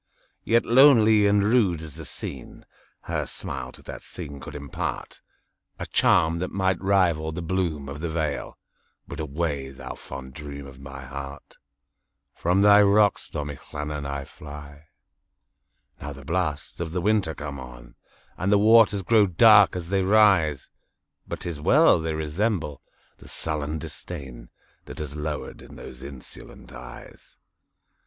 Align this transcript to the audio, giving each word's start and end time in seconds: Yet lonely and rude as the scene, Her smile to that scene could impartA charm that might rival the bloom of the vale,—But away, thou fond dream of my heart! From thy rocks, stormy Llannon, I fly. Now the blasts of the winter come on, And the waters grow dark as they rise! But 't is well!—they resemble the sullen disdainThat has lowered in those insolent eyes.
Yet 0.43 0.65
lonely 0.65 1.27
and 1.27 1.43
rude 1.45 1.79
as 1.83 1.93
the 1.93 2.05
scene, 2.05 2.65
Her 3.01 3.27
smile 3.27 3.71
to 3.73 3.83
that 3.83 4.01
scene 4.01 4.39
could 4.39 4.55
impartA 4.55 5.19
charm 5.93 6.39
that 6.39 6.49
might 6.49 6.81
rival 6.81 7.31
the 7.31 7.43
bloom 7.43 7.87
of 7.87 7.99
the 8.01 8.09
vale,—But 8.09 9.19
away, 9.19 9.69
thou 9.69 9.93
fond 9.93 10.33
dream 10.33 10.65
of 10.65 10.79
my 10.79 11.05
heart! 11.05 11.57
From 12.33 12.63
thy 12.63 12.81
rocks, 12.81 13.25
stormy 13.25 13.57
Llannon, 13.57 14.07
I 14.07 14.23
fly. 14.25 14.85
Now 16.01 16.13
the 16.13 16.25
blasts 16.25 16.79
of 16.79 16.93
the 16.93 17.01
winter 17.01 17.35
come 17.35 17.59
on, 17.59 17.93
And 18.39 18.51
the 18.51 18.57
waters 18.57 19.03
grow 19.03 19.27
dark 19.27 19.75
as 19.75 19.89
they 19.89 20.01
rise! 20.01 20.71
But 21.27 21.41
't 21.41 21.49
is 21.49 21.61
well!—they 21.61 22.15
resemble 22.15 22.81
the 23.17 23.27
sullen 23.27 23.77
disdainThat 23.79 24.97
has 24.97 25.15
lowered 25.15 25.61
in 25.61 25.75
those 25.75 26.01
insolent 26.01 26.71
eyes. 26.71 27.35